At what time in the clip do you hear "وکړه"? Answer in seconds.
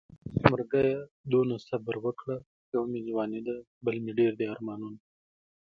2.05-2.35